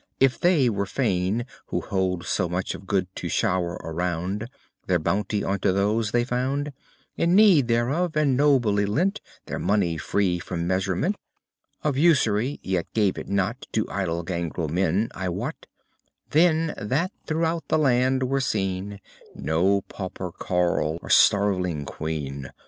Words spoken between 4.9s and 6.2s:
bounty unto those